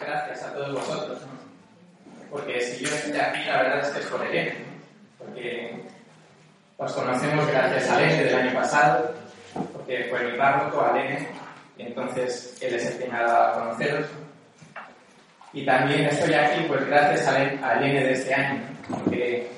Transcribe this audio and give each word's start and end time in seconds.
Gracias 0.00 0.42
a 0.42 0.54
todos 0.54 0.72
vosotros, 0.74 1.18
porque 2.30 2.60
si 2.60 2.84
yo 2.84 2.94
estoy 2.94 3.18
aquí, 3.18 3.44
la 3.46 3.62
verdad 3.62 3.80
es 3.80 3.88
que 3.88 4.00
es 4.00 4.06
por 4.06 4.24
Elena, 4.24 4.54
porque 5.18 5.82
os 6.78 6.92
conocemos 6.92 7.46
gracias 7.46 7.90
a 7.90 8.02
Elena 8.02 8.22
del 8.22 8.34
año 8.34 8.54
pasado, 8.54 9.14
porque 9.72 10.06
fue 10.08 10.30
mi 10.30 10.38
párroco, 10.38 10.80
a 10.80 10.98
Elena, 10.98 11.26
y 11.76 11.82
entonces 11.82 12.56
él 12.62 12.74
es 12.74 12.86
el 12.86 12.98
que 12.98 13.08
me 13.08 13.18
ha 13.18 13.22
dado 13.22 13.44
a 13.44 13.52
conoceros. 13.52 14.06
Y 15.52 15.66
también 15.66 16.06
estoy 16.06 16.34
aquí 16.34 16.64
pues 16.68 16.86
gracias 16.86 17.26
a 17.26 17.42
Elena 17.42 18.00
de 18.00 18.12
este 18.12 18.34
año, 18.34 18.62
porque 18.88 19.50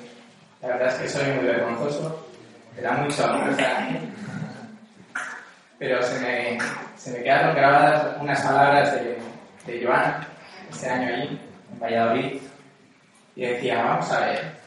la 0.61 0.67
verdad 0.69 0.87
es 0.89 0.95
que 0.95 1.09
soy 1.09 1.31
muy 1.31 1.45
vergonzoso, 1.45 2.27
me 2.75 2.81
da 2.81 2.91
mucho 2.93 3.25
aquí. 3.25 3.97
Pero 5.79 6.01
se 6.03 6.19
me, 6.19 6.57
se 6.95 7.11
me 7.11 7.23
quedaron 7.23 7.55
grabadas 7.55 8.21
unas 8.21 8.41
palabras 8.41 8.93
de, 8.93 9.17
de 9.65 9.85
Joan 9.85 10.27
este 10.69 10.89
año 10.89 11.07
allí, 11.13 11.39
en 11.73 11.79
Valladolid, 11.79 12.41
y 13.35 13.45
decía, 13.45 13.83
vamos 13.83 14.11
a 14.11 14.19
ver, 14.21 14.61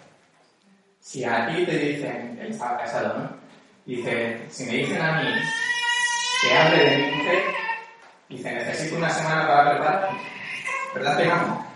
si 1.01 1.25
a 1.25 1.47
ti 1.47 1.65
te 1.65 1.79
dicen, 1.79 2.39
él 2.41 2.51
estaba 2.51 2.79
casado, 2.79 3.19
¿no? 3.19 3.31
Dice, 3.87 4.41
si 4.49 4.65
me 4.65 4.73
dicen 4.73 5.01
a 5.01 5.21
mí 5.21 5.29
que 6.41 6.57
hable 6.57 6.79
de 6.79 6.97
mi 6.97 7.17
mujer, 7.17 7.43
dice, 8.29 8.53
necesito 8.53 8.97
una 8.97 9.11
semana 9.11 9.47
para 9.47 9.71
prepararme, 9.71 10.19
¿verdad, 10.95 11.17
Pegamo? 11.17 11.67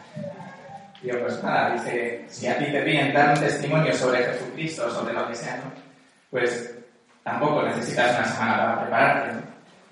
Digo, 1.02 1.18
pues 1.20 1.42
nada, 1.44 1.74
dice, 1.74 2.24
si 2.28 2.46
a 2.48 2.58
ti 2.58 2.64
te 2.72 2.82
piden 2.82 3.12
dar 3.12 3.34
un 3.34 3.40
testimonio 3.40 3.92
sobre 3.94 4.24
Jesucristo 4.24 4.90
sobre 4.90 5.14
lo 5.14 5.28
que 5.28 5.34
sea, 5.34 5.56
¿no? 5.56 5.87
Pues 6.30 6.74
tampoco 7.22 7.62
necesitas 7.62 8.18
una 8.18 8.26
semana 8.26 8.56
para 8.56 8.80
prepararte, 8.82 9.32
¿no? 9.32 9.42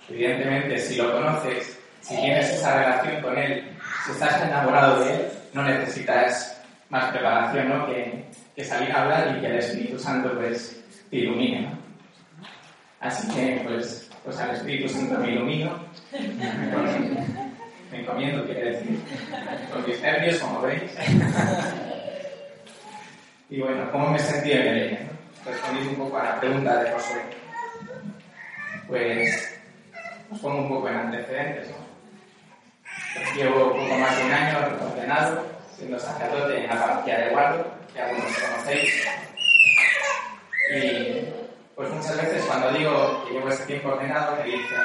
Evidentemente, 0.08 0.78
si 0.78 0.96
lo 0.96 1.12
conoces, 1.12 1.78
si 2.00 2.16
tienes 2.16 2.50
esa 2.50 2.78
relación 2.78 3.22
con 3.22 3.36
él, 3.36 3.76
si 4.04 4.12
estás 4.12 4.42
enamorado 4.42 5.04
de 5.04 5.14
él, 5.14 5.28
no 5.52 5.62
necesitas 5.62 6.62
más 6.88 7.10
preparación, 7.10 7.68
¿no? 7.68 7.86
Que, 7.86 8.26
salir 8.64 8.90
a 8.92 9.02
hablar 9.02 9.36
y 9.36 9.40
que 9.40 9.46
el 9.46 9.58
Espíritu 9.58 9.98
Santo, 9.98 10.32
pues, 10.34 10.82
te 11.10 11.16
ilumine, 11.16 11.62
¿no? 11.62 11.78
Así 13.00 13.28
que, 13.34 13.60
pues, 13.64 14.10
pues 14.24 14.38
al 14.38 14.50
Espíritu 14.50 14.88
Santo 14.88 15.18
me 15.20 15.32
ilumino, 15.32 15.78
me 17.90 18.00
encomiendo, 18.00 18.44
quiere 18.44 18.72
decir, 18.72 18.98
con 19.72 19.86
mis 19.86 20.38
como 20.38 20.62
veis. 20.62 20.90
y 23.50 23.60
bueno, 23.60 23.90
¿cómo 23.92 24.10
me 24.10 24.18
sentí 24.18 24.52
en 24.52 24.66
el 24.66 25.08
Respondiendo 25.46 25.90
un 25.90 25.96
poco 25.96 26.18
a 26.18 26.24
la 26.24 26.40
pregunta 26.40 26.82
de 26.82 26.90
José. 26.92 27.22
Pues, 28.88 29.60
os 30.30 30.38
pongo 30.40 30.58
un 30.58 30.68
poco 30.68 30.88
en 30.88 30.96
antecedentes, 30.96 31.70
¿no? 31.70 31.86
Llevo 33.34 33.72
poco 33.72 33.98
más 33.98 34.16
de 34.18 34.24
un 34.24 34.32
año 34.32 34.58
ordenado, 34.80 35.46
siendo 35.76 35.98
sacerdote 35.98 36.58
en 36.58 36.66
la 36.68 36.80
parroquia 36.80 37.18
de 37.18 37.30
Guardo, 37.30 37.66
que 37.92 38.00
algunos 38.00 38.38
conocéis. 38.38 39.08
Y 40.74 41.28
pues 41.74 41.90
muchas 41.90 42.16
veces 42.16 42.44
cuando 42.44 42.72
digo 42.72 43.24
que 43.24 43.34
llevo 43.34 43.48
este 43.48 43.66
tiempo 43.66 43.88
ordenado 43.90 44.36
me 44.36 44.44
dicen, 44.44 44.80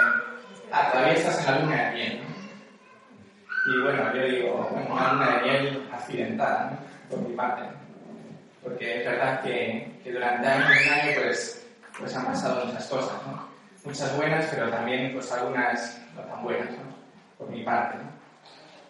todavía 0.92 1.14
estás 1.14 1.40
en 1.40 1.46
la 1.46 1.60
luna 1.60 1.84
de 1.86 1.92
miel. 1.92 2.22
¿no? 2.22 3.74
Y 3.74 3.84
bueno, 3.84 4.16
yo 4.16 4.26
digo, 4.26 4.70
bueno, 4.72 4.94
una 4.94 5.14
luna 5.14 5.36
de 5.36 5.42
miel 5.42 5.90
accidentada, 5.92 6.72
¿no? 6.72 6.78
por 7.10 7.28
mi 7.28 7.36
parte. 7.36 7.64
Porque 8.64 9.00
es 9.00 9.06
verdad 9.06 9.42
que, 9.42 9.91
que 10.04 10.12
durante 10.12 10.48
años 10.48 10.70
un 10.86 10.94
año 10.94 11.12
pues, 11.22 11.68
pues 11.98 12.16
han 12.16 12.26
pasado 12.26 12.66
muchas 12.66 12.88
cosas, 12.88 13.28
¿no? 13.28 13.50
Muchas 13.84 14.16
buenas, 14.16 14.46
pero 14.52 14.70
también 14.70 15.14
pues 15.14 15.32
algunas 15.32 16.02
no 16.16 16.22
tan 16.22 16.44
buenas, 16.44 16.72
¿no? 16.72 16.96
Por 17.38 17.50
mi 17.50 17.64
parte, 17.64 17.98
¿no? 17.98 18.12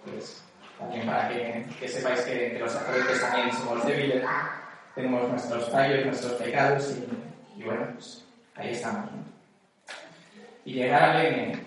Pues 0.05 0.44
también 0.77 1.05
para 1.05 1.29
que, 1.29 1.66
que 1.79 1.88
sepáis 1.88 2.21
que, 2.21 2.53
que, 2.53 2.59
los 2.59 2.71
sacerdotes 2.71 3.21
también 3.21 3.51
somos 3.53 3.85
débiles, 3.85 4.23
tenemos 4.95 5.29
nuestros 5.29 5.69
fallos, 5.69 6.05
nuestros 6.05 6.33
pecados 6.33 6.95
y, 6.97 7.59
y 7.59 7.63
bueno, 7.63 7.88
pues 7.94 8.25
ahí 8.55 8.71
estamos. 8.71 9.11
¿no? 9.11 9.23
Y 10.66 10.73
llegar 10.73 11.03
a 11.03 11.13
Lene 11.21 11.63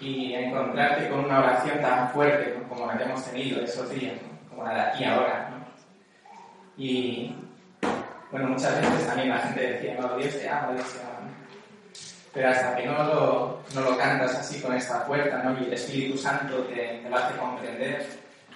y 0.00 0.34
encontrarte 0.34 1.08
con 1.08 1.24
una 1.24 1.40
oración 1.40 1.80
tan 1.80 2.10
fuerte 2.10 2.54
como 2.68 2.86
la 2.86 2.96
que 2.98 3.04
hemos 3.04 3.24
tenido 3.24 3.60
esos 3.62 3.90
días, 3.90 4.18
como 4.48 4.64
la 4.64 4.74
de 4.74 4.80
aquí 4.80 5.04
ahora. 5.04 5.50
Y 6.76 7.34
bueno, 8.34 8.48
muchas 8.48 8.80
veces 8.80 9.06
también 9.06 9.28
la 9.28 9.38
gente 9.38 9.60
decía, 9.60 9.96
no, 10.00 10.16
Dios 10.16 10.36
te 10.36 10.48
ama, 10.48 10.72
Dios 10.72 10.92
te 10.92 11.00
ama. 11.02 11.30
Pero 12.32 12.48
hasta 12.48 12.74
que 12.74 12.84
no 12.84 13.04
lo, 13.04 13.60
no 13.76 13.80
lo 13.80 13.96
cantas 13.96 14.34
así 14.34 14.60
con 14.60 14.74
esta 14.74 15.02
fuerza, 15.02 15.38
¿no? 15.38 15.56
y 15.60 15.66
el 15.66 15.72
Espíritu 15.72 16.18
Santo 16.18 16.64
te, 16.64 16.98
te 17.00 17.08
lo 17.08 17.16
hace 17.16 17.38
comprender, 17.38 18.04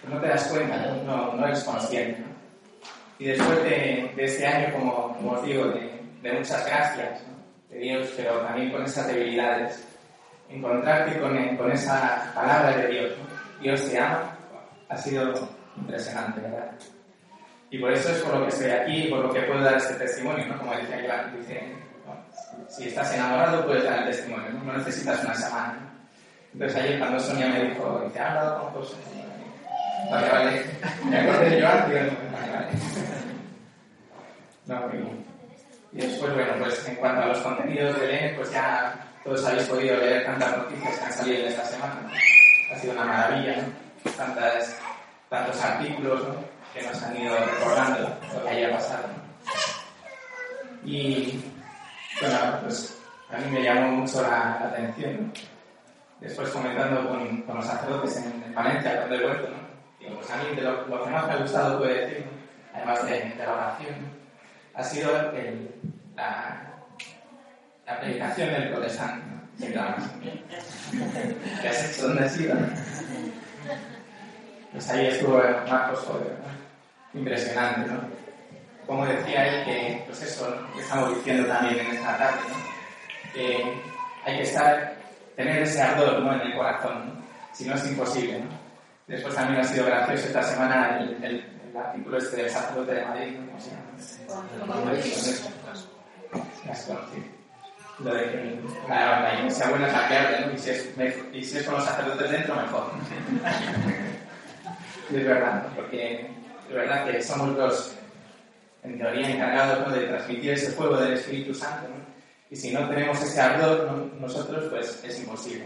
pues 0.01 0.13
no 0.13 0.21
te 0.21 0.27
das 0.27 0.49
cuenta, 0.49 0.79
no, 1.05 1.33
no, 1.33 1.47
eres 1.47 1.63
consciente. 1.63 2.25
Y 3.21 3.27
después 3.27 3.63
de, 3.63 4.13
de, 4.17 4.25
este 4.25 4.49
año, 4.49 4.73
como, 4.73 5.15
como 5.15 5.31
os 5.31 5.45
digo, 5.45 5.67
de, 5.67 6.01
de 6.23 6.33
muchas 6.33 6.67
gracias 6.67 7.23
¿no? 7.23 7.73
de 7.73 7.79
Dios, 7.79 8.13
pero 8.17 8.33
también 8.41 8.73
con 8.73 8.83
esas 8.83 9.07
debilidades, 9.07 9.87
encontrarte 10.49 11.21
con, 11.21 11.57
con 11.57 11.71
esa 11.71 12.33
palabra 12.35 12.77
de 12.79 12.89
Dios. 12.89 13.13
Dios 13.61 13.89
te 13.89 13.97
ama, 13.97 14.37
ha 14.89 14.97
sido 14.97 15.33
impresionante, 15.77 16.41
¿verdad? 16.41 16.73
Y 17.71 17.79
por 17.79 17.93
eso 17.93 18.11
es 18.11 18.19
por 18.23 18.35
lo 18.35 18.43
que 18.45 18.49
estoy 18.49 18.71
aquí 18.71 19.03
y 19.05 19.11
por 19.11 19.21
lo 19.21 19.33
que 19.33 19.43
puedo 19.43 19.61
dar 19.63 19.77
este 19.77 19.95
testimonio, 19.95 20.47
¿no? 20.47 20.59
Como 20.59 20.75
decía 20.75 21.05
Iván, 21.05 21.37
dice, 21.39 21.63
si 22.69 22.89
estás 22.89 23.15
enamorado 23.15 23.67
puedes 23.67 23.85
dar 23.85 24.01
el 24.01 24.07
testimonio, 24.07 24.51
¿no? 24.53 24.65
no 24.65 24.79
necesitas 24.79 25.23
una 25.25 25.35
semana. 25.35 25.79
Entonces 26.53 26.83
ayer 26.83 26.99
cuando 26.99 27.21
Sonia 27.21 27.49
me 27.49 27.65
dijo, 27.65 28.03
dice, 28.07 28.21
¿ha 28.21 28.29
hablado 28.29 28.63
con 28.63 28.73
José? 28.73 28.97
Vale, 30.11 30.29
vale. 30.31 30.65
Me 31.05 31.19
acordé 31.19 31.51
de 31.51 31.63
Joan, 31.63 31.89
digo, 31.89 32.01
vale, 32.33 32.53
vale. 32.53 32.69
No, 34.67 34.89
muy. 34.89 35.19
Y 35.93 36.07
después, 36.07 36.35
bueno, 36.35 36.53
pues 36.59 36.89
en 36.89 36.97
cuanto 36.97 37.23
a 37.23 37.27
los 37.27 37.39
contenidos 37.39 37.99
del 38.01 38.11
N, 38.11 38.35
pues 38.37 38.53
ya 38.53 38.95
todos 39.25 39.45
habéis 39.47 39.69
podido 39.69 39.97
leer 39.97 40.25
tantas 40.25 40.57
noticias 40.57 40.99
que 40.99 41.05
han 41.05 41.13
salido 41.13 41.39
en 41.41 41.49
esta 41.49 41.65
semana. 41.65 42.11
Ha 42.73 42.79
sido 42.79 42.93
una 42.93 43.05
maravilla, 43.05 43.57
¿no? 43.57 44.11
Tantas, 44.13 44.79
tantos 45.29 45.63
artículos, 45.63 46.23
¿no? 46.29 46.58
Que 46.79 46.87
nos 46.87 47.03
han 47.03 47.17
ido 47.17 47.37
recordando 47.37 48.19
lo 48.35 48.45
que 48.45 48.51
haya 48.51 48.73
pasado. 48.73 49.09
Y 50.85 51.41
bueno, 52.21 52.37
pues 52.63 52.99
a 53.31 53.39
mí 53.39 53.51
me 53.51 53.63
llamó 53.63 53.89
mucho 53.93 54.23
la, 54.23 54.55
atención. 54.55 55.33
Después 56.21 56.49
comentando 56.51 57.09
con, 57.09 57.45
los 57.57 57.65
sacerdotes 57.65 58.17
en, 58.17 58.43
en 58.43 58.55
Valencia, 58.55 59.01
donde 59.01 59.17
he 59.17 59.23
vuelto, 59.23 59.49
¿no? 59.51 59.69
Digo, 60.01 60.17
pues 60.17 60.31
a 60.31 60.37
mí 60.37 60.57
de 60.57 60.63
lo, 60.63 60.87
lo, 60.87 61.05
que 61.05 61.11
más 61.11 61.27
me 61.27 61.33
ha 61.33 61.37
gustado, 61.37 61.79
puede 61.79 62.07
decir, 62.07 62.25
además 62.75 63.05
de, 63.07 63.35
la 63.37 63.53
oración, 63.53 63.95
ha 64.75 64.85
sido 64.85 65.13
la, 66.17 66.83
la, 67.87 68.01
predicación 68.01 68.51
del 68.51 68.71
protestante. 68.71 69.27
¿Qué 71.61 71.69
has 71.69 71.91
hecho? 71.91 72.09
¿Dónde 72.09 72.25
has 72.25 72.41
ido? 72.41 72.57
Pues 74.73 74.91
ahí 74.91 75.07
estuvo 75.07 75.43
Marcos 75.69 76.01
Joder, 76.01 76.39
¿no? 76.39 76.58
Impresionante, 77.19 77.91
¿no? 77.91 78.01
Como 78.87 79.05
decía 79.07 79.47
él, 79.47 79.65
que 79.65 80.03
pues 80.07 80.23
eso 80.23 80.49
¿no? 80.49 80.75
que 80.75 80.81
estamos 80.81 81.15
diciendo 81.17 81.47
también 81.47 81.79
en 81.79 81.97
esta 81.97 82.17
tarde, 82.17 82.41
¿no? 82.49 83.33
que 83.35 83.83
hay 84.25 84.37
que 84.39 84.43
estar, 84.43 84.95
tener 85.37 85.63
ese 85.63 85.83
ardor 85.83 86.21
¿no? 86.23 86.33
en 86.33 86.41
el 86.41 86.57
corazón, 86.57 87.07
¿no? 87.07 87.23
si 87.53 87.67
no 87.67 87.75
es 87.75 87.87
imposible. 87.87 88.39
¿no? 88.39 88.47
Después 89.07 89.35
también 89.35 89.61
ha 89.61 89.65
sido 89.65 89.85
gracioso 89.85 90.27
esta 90.27 90.43
semana 90.43 90.99
el, 91.01 91.23
el, 91.23 91.35
el 91.71 91.77
artículo 91.77 92.17
este 92.19 92.37
del 92.37 92.51
sacerdote 92.51 92.95
de 92.95 93.05
Madrid, 93.05 93.37
¿cómo 93.47 93.61
se 93.61 93.71
llama? 93.71 93.83
Lo 97.99 98.15
de 98.15 98.23
que 98.31 98.61
la, 98.89 99.21
la 99.21 99.35
iglesia 99.39 99.69
buena 99.69 99.87
es 99.89 99.93
la 99.93 100.09
que 100.09 100.47
¿no? 100.47 100.53
y, 100.53 100.59
si 100.59 100.71
es, 100.71 100.89
y 101.33 101.43
si 101.43 101.59
es 101.59 101.65
con 101.65 101.75
los 101.75 101.85
sacerdotes 101.85 102.31
dentro, 102.31 102.55
mejor. 102.55 102.91
Es 105.11 105.25
verdad, 105.25 105.67
porque 105.75 106.31
es 106.69 106.75
verdad 106.75 107.07
que 107.07 107.23
somos 107.23 107.57
los, 107.57 107.95
en 108.83 108.99
teoría 108.99 109.31
encargados 109.31 109.93
de 109.95 110.07
transmitir 110.07 110.53
ese 110.53 110.71
fuego 110.73 110.99
del 110.99 111.15
Espíritu 111.15 111.55
Santo. 111.55 111.89
Y 112.51 112.57
si 112.57 112.73
no 112.73 112.89
tenemos 112.89 113.23
ese 113.23 113.41
ardor 113.41 114.11
nosotros, 114.21 114.67
pues 114.71 115.03
es 115.05 115.21
imposible. 115.21 115.65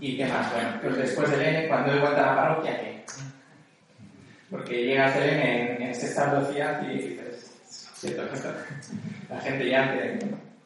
¿Y 0.00 0.16
qué 0.16 0.26
más? 0.26 0.52
Bueno, 0.52 0.70
pues 0.82 0.96
después 0.96 1.30
del 1.30 1.42
N, 1.42 1.68
cuando 1.68 1.92
he 1.92 2.00
vuelto 2.00 2.18
a 2.18 2.26
la 2.26 2.36
parroquia, 2.36 2.80
¿qué? 2.80 3.04
Porque 4.50 4.84
llegas 4.86 5.14
del 5.14 5.30
N 5.30 5.74
en, 5.76 5.82
en 5.82 5.94
sexta 5.94 6.32
velocidad 6.32 6.82
y 6.88 6.98
dices, 6.98 7.50
cierto, 7.94 8.22
la 9.28 9.40
gente 9.40 9.68
ya 9.68 9.92
te, 9.92 10.18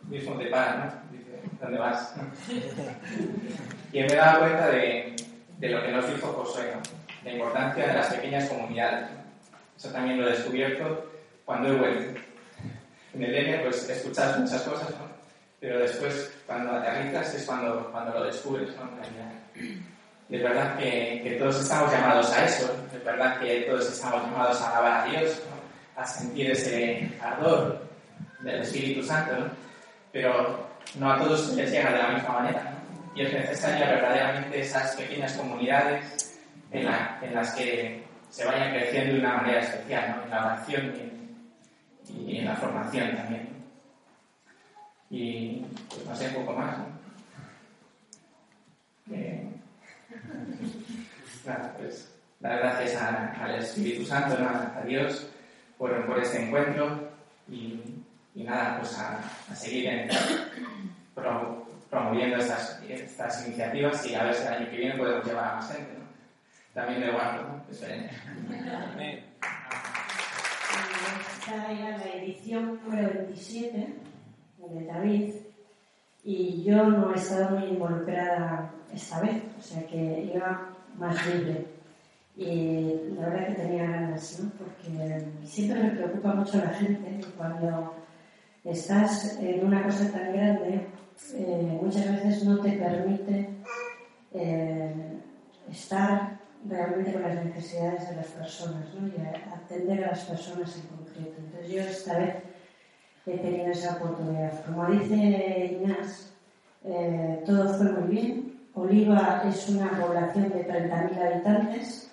mismo 0.09 0.39
te 0.39 0.47
para, 0.47 0.77
¿no? 0.77 1.17
Dice, 1.17 1.41
¿dónde 1.61 1.79
vas? 1.79 2.15
y 3.93 4.01
me 4.01 4.07
he 4.07 4.17
dado 4.17 4.41
cuenta 4.41 4.71
de, 4.71 5.17
de 5.59 5.69
lo 5.69 5.83
que 5.83 5.93
nos 5.93 6.07
dijo 6.09 6.27
Josué, 6.29 6.73
¿no? 6.75 7.04
La 7.25 7.33
importancia 7.33 7.87
de 7.87 7.95
las 7.95 8.15
pequeñas 8.15 8.49
comunidades. 8.49 9.09
Eso 9.77 9.89
también 9.91 10.21
lo 10.21 10.29
he 10.29 10.33
descubierto 10.33 11.11
cuando 11.45 11.69
he 11.69 11.77
vuelto. 11.77 12.21
En 13.15 13.23
el 13.23 13.35
N, 13.35 13.59
pues 13.59 13.89
escuchas 13.89 14.39
muchas 14.39 14.63
cosas, 14.63 14.91
¿no? 14.91 15.15
pero 15.65 15.79
después, 15.79 16.31
cuando 16.47 16.73
aterrizas, 16.73 17.35
es 17.35 17.45
cuando, 17.47 17.91
cuando 17.91 18.19
lo 18.19 18.27
descubres, 18.27 18.69
¿no? 18.77 18.91
Y 20.29 20.37
es 20.37 20.43
verdad 20.43 20.77
que, 20.77 21.23
que, 21.25 21.37
todos 21.39 21.59
estamos 21.59 21.91
llamados 21.91 22.31
a 22.33 22.45
eso, 22.45 22.71
es 22.95 23.03
verdad 23.03 23.41
que 23.41 23.63
todos 23.63 23.91
estamos 23.91 24.23
llamados 24.25 24.61
a 24.61 24.71
alabar 24.71 25.01
a 25.01 25.11
Dios, 25.11 25.43
a 25.97 26.07
sentir 26.07 26.51
ese 26.51 27.11
ardor 27.23 27.83
del 28.41 28.61
Espíritu 28.61 29.03
Santo, 29.03 29.39
¿no? 29.39 29.47
pero 30.13 30.69
no 30.97 31.13
a 31.13 31.19
todos 31.19 31.55
les 31.55 31.71
llega 31.71 31.93
de 31.93 31.99
la 31.99 32.09
misma 32.09 32.41
manera. 32.41 32.63
¿no? 32.63 33.17
Y 33.17 33.25
es 33.25 33.33
necesaria 33.33 33.87
verdaderamente 33.87 34.61
esas 34.61 34.95
pequeñas 34.97 35.33
comunidades 35.33 36.34
en, 36.75 36.85
la, 36.85 37.19
en, 37.23 37.35
las 37.35 37.55
que 37.55 38.05
se 38.29 38.45
vayan 38.45 38.75
creciendo 38.75 39.15
de 39.15 39.21
una 39.21 39.37
manera 39.37 39.61
especial, 39.61 40.17
¿no? 40.17 40.25
en 40.25 40.31
la 40.31 40.45
oración 40.47 40.93
y, 42.09 42.39
en 42.39 42.45
la 42.45 42.57
formación 42.57 43.17
también. 43.17 43.49
Y 45.11 45.65
pues 45.89 46.05
no 46.07 46.17
sé, 46.17 46.29
un 46.29 46.35
poco 46.45 46.53
más. 46.59 46.79
¿no? 46.79 46.87
Nada, 51.47 51.75
pues 51.79 52.11
dar 52.41 52.59
gracias 52.59 53.01
al 53.01 53.55
Espíritu 53.55 54.05
Santo, 54.05 54.37
a 54.37 54.83
Dios, 54.87 55.31
por, 55.79 56.07
por 56.07 56.19
este 56.19 56.43
encuentro 56.45 57.11
y, 57.49 57.81
y 58.35 58.43
nada, 58.43 58.79
pues 58.79 58.99
a, 58.99 59.21
seguir 59.55 59.87
en, 59.87 60.09
pro, 61.15 61.67
promoviendo 61.91 62.37
estas, 62.37 62.83
estas 62.89 63.47
iniciativas 63.47 64.07
y 64.07 64.15
a 64.15 64.25
ver 64.25 64.35
si 64.35 64.43
el 64.43 64.55
año 64.55 64.71
que 64.71 64.77
viene 64.77 64.99
podemos 64.99 65.25
llevar 65.25 65.45
a 65.45 65.55
más 65.57 65.73
gente. 65.73 66.04
También 66.75 67.03
de 67.03 67.13
guardo, 67.13 67.49
¿no? 67.49 67.65
Esperen. 67.71 68.11
Esta 71.39 71.73
era 71.73 71.99
la 71.99 72.05
edición 72.17 72.81
número 72.85 73.11
27 73.15 73.95
de 74.59 74.85
David 74.85 75.35
y 76.25 76.65
yo 76.65 76.85
no 76.85 77.15
he 77.15 77.17
estado 77.17 77.57
muy 77.57 77.69
involucrada 77.69 78.73
esta 78.93 79.21
vez, 79.21 79.41
o 79.57 79.63
sea 79.63 79.87
que 79.87 80.33
iba 80.35 80.71
más 80.99 81.25
libre. 81.27 81.65
Y 82.37 83.15
la 83.15 83.29
verdad 83.29 83.47
que 83.47 83.55
tenía 83.55 83.85
ganas, 83.85 84.41
¿no? 84.41 84.51
porque 84.59 85.25
siempre 85.45 85.81
me 85.81 85.91
preocupa 85.91 86.35
mucho 86.35 86.59
la 86.59 86.71
gente 86.71 87.21
y 87.21 87.33
cuando 87.37 87.95
estás 88.65 89.39
en 89.39 89.65
una 89.65 89.85
cosa 89.85 90.11
tan 90.11 90.33
grande, 90.33 90.89
eh, 91.35 91.79
muchas 91.81 92.11
veces 92.11 92.43
no 92.45 92.59
te 92.59 92.73
permite 92.73 93.51
eh, 94.33 95.21
estar 95.71 96.44
realmente 96.69 97.13
con 97.13 97.23
las 97.23 97.45
necesidades 97.45 98.09
de 98.09 98.17
las 98.17 98.27
personas 98.27 98.85
¿no? 98.95 99.09
y 99.09 99.15
atender 99.53 100.05
a 100.05 100.09
las 100.09 100.25
personas 100.25 100.75
en 100.77 100.97
concreto. 100.97 101.35
Entonces 101.39 101.71
yo 101.71 101.81
esta 101.83 102.19
vez 102.19 102.35
he 103.27 103.39
tenido 103.39 103.67
esa 103.69 103.97
oportunidad. 103.97 104.65
Como 104.65 104.87
dice 104.87 105.79
Inés, 105.81 106.33
eh, 106.85 107.43
todo 107.47 107.75
fue 107.75 107.93
muy 107.93 108.15
bien. 108.15 108.55
Oliva 108.75 109.43
es 109.47 109.69
una 109.69 109.91
población 109.91 110.51
de 110.51 110.67
30.000 110.67 111.33
habitantes 111.33 112.11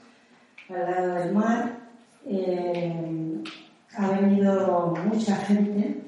al 0.69 0.92
lado 0.92 1.13
del 1.15 1.33
mar. 1.33 1.77
Eh, 2.25 3.44
ha 3.97 4.12
venido 4.12 4.94
mucha 5.06 5.36
gente. 5.38 6.04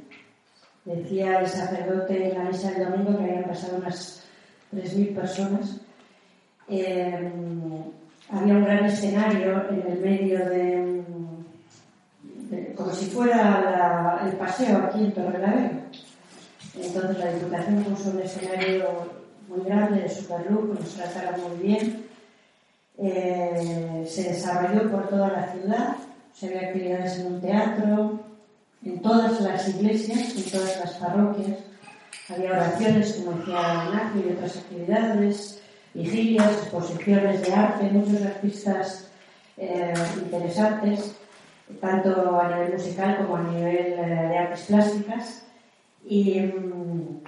Decía 0.85 1.39
el 1.39 1.47
sacerdote 1.47 2.31
en 2.31 2.37
la 2.37 2.43
misa 2.45 2.71
del 2.71 2.91
domingo 2.91 3.17
que 3.17 3.23
habían 3.23 3.43
pasado 3.45 3.77
unas 3.77 4.25
3.000 4.73 5.15
personas. 5.15 5.81
Eh, 6.67 7.31
había 8.29 8.53
un 8.53 8.63
gran 8.63 8.85
escenario 8.85 9.69
en 9.69 9.91
el 9.91 9.99
medio 9.99 10.39
de, 10.45 11.03
de 12.49 12.73
como 12.75 12.91
si 12.93 13.05
fuera 13.07 14.21
el 14.25 14.35
paseo 14.37 14.77
aquí 14.77 15.05
en 15.05 15.13
Torrelavega. 15.13 15.71
Entonces 16.75 17.17
la 17.19 17.33
Diputación 17.33 17.83
puso 17.83 18.09
un 18.11 18.21
escenario 18.21 19.11
muy 19.47 19.65
grande 19.65 20.01
de 20.01 20.09
Superloop, 20.09 20.79
nos 20.79 20.93
trataron 20.95 21.41
muy 21.41 21.67
bien. 21.67 22.03
Eh, 22.97 24.05
se 24.07 24.23
desarrolló 24.23 24.89
por 24.91 25.07
toda 25.09 25.29
la 25.29 25.51
ciudad, 25.51 25.95
se 26.33 26.47
había 26.47 26.69
actividades 26.69 27.19
en 27.19 27.33
un 27.33 27.41
teatro, 27.41 28.19
en 28.83 29.01
todas 29.01 29.41
las 29.41 29.67
iglesias, 29.69 30.35
en 30.35 30.51
todas 30.51 30.79
las 30.79 30.93
parroquias. 30.93 31.57
Había 32.29 32.51
oraciones, 32.51 33.13
como 33.13 33.37
decía 33.37 33.85
Ignacio, 33.85 34.21
y 34.21 34.33
otras 34.33 34.57
actividades, 34.57 35.62
vigilias, 35.93 36.51
exposiciones 36.53 37.41
de 37.41 37.53
arte, 37.53 37.89
muchos 37.91 38.21
artistas 38.23 39.11
eh, 39.57 39.93
interesantes, 40.17 41.15
tanto 41.79 42.39
a 42.39 42.49
nivel 42.49 42.73
musical 42.73 43.17
como 43.17 43.37
a 43.37 43.43
nivel 43.43 43.93
eh, 43.93 44.27
de 44.29 44.37
artes 44.37 44.65
plásticas. 44.65 45.45
Y 46.05 46.41
mm, 46.41 47.23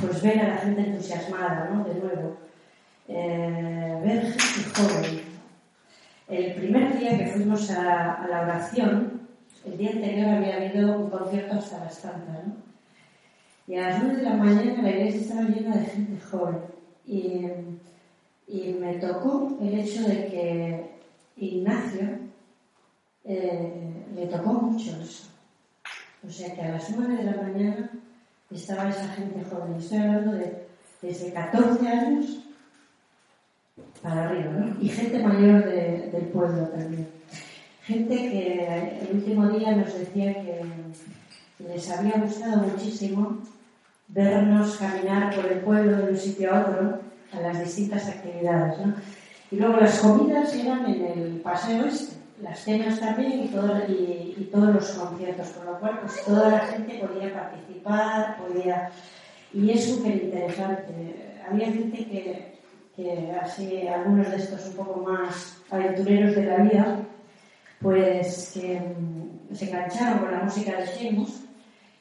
pues 0.00 0.22
ver 0.22 0.38
a 0.40 0.48
la 0.48 0.56
gente 0.58 0.82
entusiasmada, 0.82 1.70
¿no? 1.72 1.84
De 1.84 1.94
nuevo. 1.94 2.36
Eh, 3.08 4.00
ver 4.04 4.34
joven. 4.76 5.20
El 6.28 6.54
primer 6.54 6.96
día 6.96 7.18
que 7.18 7.26
fuimos 7.26 7.70
a, 7.72 8.22
a, 8.22 8.28
la 8.28 8.42
oración, 8.42 9.28
el 9.66 9.76
día 9.76 9.90
anterior 9.90 10.28
había 10.28 10.56
habido 10.56 10.96
un 10.96 11.10
concierto 11.10 11.58
hasta 11.58 11.84
las 11.84 12.00
tantas, 12.00 12.46
¿no? 12.46 12.69
Y 13.70 13.76
a 13.76 13.88
las 13.88 14.02
9 14.02 14.16
de 14.16 14.22
la 14.24 14.34
mañana 14.34 14.82
la 14.82 14.90
iglesia 14.90 15.20
estaba 15.20 15.42
llena 15.42 15.76
de 15.76 15.86
gente 15.86 16.20
joven. 16.28 16.58
Y, 17.06 17.46
y 18.48 18.72
me 18.72 18.94
tocó 18.94 19.56
el 19.60 19.78
hecho 19.78 20.08
de 20.08 20.26
que 20.26 20.90
Ignacio 21.36 22.18
eh, 23.24 23.94
le 24.16 24.26
tocó 24.26 24.54
mucho 24.54 24.90
eso. 25.00 25.28
O 26.26 26.28
sea 26.28 26.52
que 26.52 26.62
a 26.62 26.72
las 26.72 26.90
9 26.90 27.14
de 27.14 27.22
la 27.22 27.42
mañana 27.42 27.90
estaba 28.50 28.90
esa 28.90 29.06
gente 29.10 29.44
joven. 29.44 29.76
Estoy 29.76 29.98
hablando 29.98 30.32
de 30.32 30.66
desde 31.00 31.32
14 31.32 31.88
años 31.88 32.40
para 34.02 34.30
arriba, 34.30 34.50
¿no? 34.50 34.82
Y 34.82 34.88
gente 34.88 35.22
mayor 35.22 35.64
de, 35.64 36.10
del 36.10 36.24
pueblo 36.32 36.66
también. 36.70 37.06
Gente 37.84 38.16
que 38.16 38.98
el 39.00 39.16
último 39.16 39.48
día 39.50 39.76
nos 39.76 39.96
decía 39.96 40.34
que 40.34 40.60
les 41.60 41.88
había 41.88 42.18
gustado 42.18 42.66
muchísimo 42.66 43.38
vernos 44.12 44.76
caminar 44.76 45.34
por 45.34 45.46
el 45.46 45.60
pueblo 45.60 45.96
de 45.96 46.12
un 46.12 46.16
sitio 46.16 46.54
a 46.54 46.60
otro 46.60 47.00
a 47.32 47.40
las 47.40 47.60
distintas 47.60 48.08
actividades. 48.08 48.78
¿no? 48.78 48.94
Y 49.50 49.56
luego 49.56 49.76
las 49.76 49.98
comidas 49.98 50.54
eran 50.54 50.86
en 50.86 51.04
el 51.04 51.40
paseo 51.40 51.86
este, 51.86 52.16
las 52.42 52.58
cenas 52.60 52.98
también 52.98 53.44
y, 53.44 53.48
todo, 53.48 53.76
y, 53.88 54.34
y, 54.38 54.48
todos 54.50 54.74
los 54.74 54.90
conciertos, 54.90 55.48
con 55.48 55.66
lo 55.66 55.78
cual 55.78 56.00
pues 56.00 56.24
toda 56.24 56.48
la 56.48 56.60
gente 56.60 56.98
podía 56.98 57.32
participar, 57.34 58.36
podía... 58.38 58.90
Y 59.52 59.70
es 59.70 59.84
súper 59.84 60.14
interesante. 60.14 61.40
Había 61.48 61.66
gente 61.66 61.98
que, 61.98 62.58
que, 62.96 63.32
así, 63.42 63.88
algunos 63.88 64.30
de 64.30 64.36
estos 64.36 64.66
un 64.68 64.76
poco 64.76 65.00
más 65.00 65.56
aventureros 65.70 66.36
de 66.36 66.44
la 66.44 66.56
vida, 66.58 66.96
pues 67.82 68.52
que 68.54 68.80
mm, 68.80 69.54
se 69.54 69.68
engancharon 69.68 70.20
con 70.20 70.30
la 70.30 70.44
música 70.44 70.76
de 70.76 70.86
Sheamus 70.86 71.39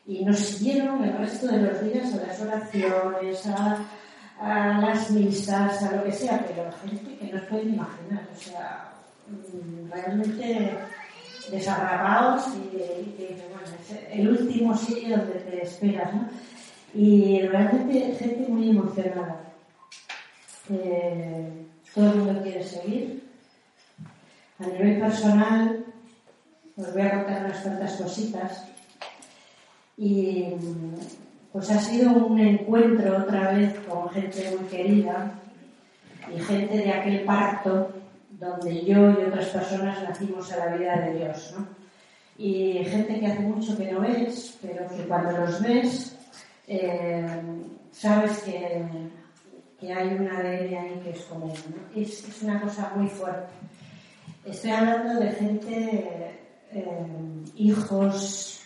y 0.09 0.25
nos 0.25 0.39
siguieron 0.39 1.03
el 1.03 1.15
resto 1.19 1.45
de 1.45 1.61
los 1.61 1.83
días 1.83 2.11
a 2.15 2.25
las 2.25 2.41
oraciones, 2.41 3.45
a, 3.45 4.79
las 4.81 5.11
misas, 5.11 5.83
a 5.83 5.95
lo 5.95 6.03
que 6.03 6.11
sea, 6.11 6.43
pero 6.47 6.71
gente 6.81 7.15
que 7.15 7.31
no 7.31 7.39
os 7.39 7.45
pueden 7.45 7.75
imaginar, 7.75 8.27
o 8.35 8.39
sea, 8.39 8.91
mm, 9.27 9.91
realmente 9.91 10.79
desarrabados 11.51 12.47
y, 12.55 12.75
y, 12.75 13.37
bueno, 13.51 13.67
es 13.79 14.17
el 14.17 14.29
último 14.29 14.75
sitio 14.75 15.15
donde 15.15 15.35
te 15.41 15.61
esperas, 15.61 16.11
¿no? 16.11 16.27
Y 16.95 17.41
realmente 17.41 18.15
gente 18.15 18.47
muy 18.49 18.71
emocionada. 18.71 19.41
Todo 21.93 22.11
el 22.11 22.15
mundo 22.15 22.41
quiere 22.41 22.63
seguir. 22.63 23.29
A 24.57 24.65
nivel 24.65 24.99
personal, 24.99 25.85
os 26.75 26.93
voy 26.93 27.01
a 27.03 27.11
contar 27.11 27.45
unas 27.45 27.59
cuantas 27.59 27.93
cositas. 27.93 28.69
Y 30.01 30.45
pues 31.51 31.69
ha 31.71 31.79
sido 31.79 32.25
un 32.25 32.39
encuentro 32.39 33.17
otra 33.17 33.51
vez 33.51 33.77
con 33.79 34.09
gente 34.11 34.49
muy 34.57 34.65
querida 34.69 35.33
y 36.33 36.39
gente 36.39 36.77
de 36.77 36.89
aquel 36.89 37.25
pacto 37.25 37.91
donde 38.29 38.85
yo 38.85 39.11
y 39.11 39.25
otras 39.25 39.47
personas 39.47 40.01
nacimos 40.01 40.49
a 40.53 40.65
la 40.65 40.77
vida 40.77 40.95
de 41.01 41.17
Dios, 41.17 41.53
¿no? 41.57 41.67
Y 42.37 42.85
gente 42.85 43.19
que 43.19 43.27
hace 43.27 43.41
mucho 43.41 43.77
que 43.77 43.91
no 43.91 43.99
ves, 43.99 44.57
pero 44.61 44.87
que 44.87 45.03
cuando 45.03 45.37
los 45.37 45.61
ves, 45.61 46.17
eh, 46.65 47.41
sabes 47.91 48.39
que, 48.43 48.85
que, 49.77 49.91
hay 49.91 50.13
una 50.13 50.37
ADN 50.37 50.75
ahí 50.77 51.01
que 51.03 51.09
es 51.09 51.23
común, 51.23 51.51
¿no? 51.51 52.01
es, 52.01 52.41
una 52.41 52.61
cosa 52.61 52.93
muy 52.95 53.07
fuerte. 53.09 53.51
Estoy 54.45 54.71
hablando 54.71 55.19
de 55.19 55.31
gente, 55.33 56.37
eh, 56.71 57.07
hijos, 57.55 58.58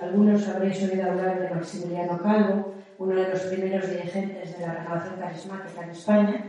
algunos 0.00 0.48
habréis 0.48 0.82
oído 0.82 1.10
hablar 1.10 1.40
de 1.40 1.54
Maximiliano 1.54 2.18
Calvo, 2.22 2.74
uno 2.98 3.14
de 3.14 3.28
los 3.28 3.40
primeros 3.42 3.90
dirigentes 3.90 4.56
de 4.56 4.66
la 4.66 4.74
renovación 4.74 5.16
carismática 5.16 5.82
en 5.82 5.90
España, 5.90 6.44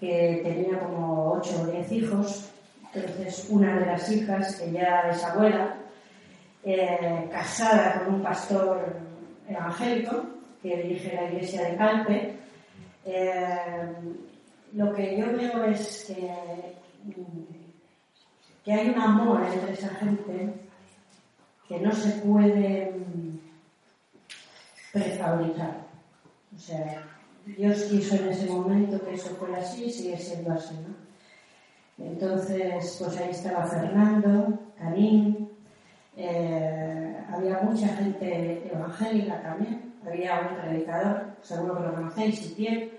que 0.00 0.40
tenía 0.42 0.78
como 0.80 1.32
ocho 1.32 1.62
o 1.62 1.66
diez 1.66 1.90
hijos. 1.92 2.50
Entonces, 2.92 3.46
una 3.50 3.78
de 3.78 3.86
las 3.86 4.10
hijas, 4.10 4.56
que 4.56 4.72
ya 4.72 5.10
es 5.10 5.22
abuela, 5.24 5.76
eh, 6.64 7.28
casada 7.30 8.02
con 8.04 8.14
un 8.14 8.22
pastor 8.22 8.96
evangélico 9.48 10.24
que 10.60 10.82
dirige 10.82 11.14
la 11.14 11.30
iglesia 11.30 11.68
de 11.68 11.76
Calpe, 11.76 12.36
eh, 13.04 13.92
lo 14.72 14.92
que 14.92 15.16
yo 15.16 15.26
veo 15.26 15.64
es 15.64 16.06
que, 16.08 16.30
que 18.64 18.72
hay 18.72 18.88
un 18.88 19.00
amor 19.00 19.42
entre 19.44 19.72
esa 19.72 19.88
gente 19.90 20.67
que 21.68 21.78
no 21.80 21.92
se 21.92 22.10
puede 22.22 22.92
prefabricar. 24.92 25.86
O 26.54 26.58
sea, 26.58 27.04
Dios 27.44 27.82
quiso 27.84 28.16
en 28.16 28.28
ese 28.28 28.46
momento 28.46 29.04
que 29.04 29.14
eso 29.14 29.34
fuera 29.36 29.58
así 29.58 29.84
y 29.84 29.92
sigue 29.92 30.18
siendo 30.18 30.52
así. 30.52 30.74
Entonces, 31.98 32.96
pues 32.98 33.16
ahí 33.18 33.30
estaba 33.30 33.66
Fernando, 33.66 34.58
Karim, 34.78 35.48
eh, 36.16 37.16
había 37.30 37.60
mucha 37.60 37.88
gente 37.88 38.68
evangélica 38.72 39.42
también, 39.42 39.94
había 40.06 40.40
un 40.40 40.60
predicador, 40.60 41.36
seguro 41.42 41.76
que 41.76 41.82
lo 41.84 41.94
conocéis, 41.94 42.50
Itiel, 42.50 42.92